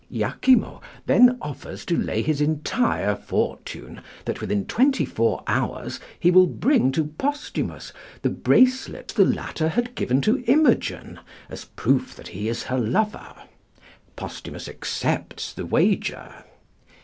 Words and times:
Iachimo 0.11 0.81
then 1.05 1.37
offers 1.43 1.85
to 1.85 1.95
lay 1.95 2.23
his 2.23 2.41
entire 2.41 3.15
fortune 3.15 4.01
that, 4.25 4.41
within 4.41 4.65
twenty 4.65 5.05
four 5.05 5.43
hours, 5.45 5.99
he 6.19 6.31
will 6.31 6.47
bring 6.47 6.91
to 6.93 7.05
Posthumus 7.19 7.93
the 8.23 8.31
bracelet 8.31 9.09
the 9.09 9.25
latter 9.25 9.69
had 9.69 9.93
given 9.93 10.19
to 10.21 10.43
Imogen, 10.47 11.19
as 11.51 11.65
proof 11.65 12.15
that 12.15 12.29
he 12.29 12.47
is 12.47 12.63
her 12.63 12.79
lover. 12.79 13.35
Posthumus 14.15 14.67
accepts 14.67 15.53
the 15.53 15.67
wager. 15.67 16.33